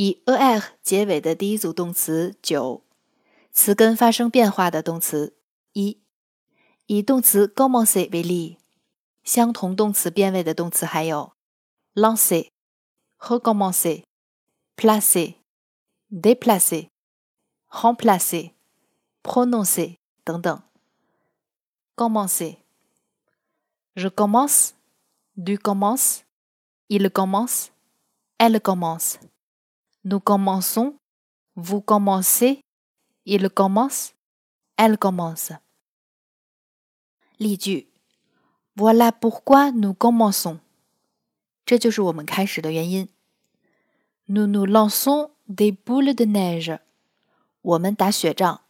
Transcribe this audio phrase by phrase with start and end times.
[0.00, 2.84] 以 er 结尾的第一组动词九，
[3.50, 5.34] 词根发生变化的动词
[5.72, 5.98] 一。
[6.86, 8.58] 以动词 commencer 为例，
[9.24, 11.32] 相同动词变位的动词还有
[11.94, 12.50] lancer、
[13.18, 14.04] recommencer、
[14.76, 15.34] placer、
[16.08, 16.90] déplacer、
[17.68, 18.52] remplacer、
[19.24, 20.62] prononcer 等等。
[21.96, 22.58] commencer。
[23.96, 24.74] Je commence,
[25.34, 26.20] tu commences,
[26.86, 27.70] il commence,
[28.38, 29.16] elle commence.
[30.07, 30.95] Nous commençons,
[31.55, 32.61] vous commencez,
[33.25, 34.13] il commence,
[34.77, 35.53] elle commence.
[37.39, 37.87] 例句：
[38.75, 40.59] Voilà pourquoi nous commençons。
[41.65, 43.07] 这就是我们开始的原因。
[44.25, 46.79] Nous nous lançons des boules de neige。
[47.61, 48.61] 我们打雪仗。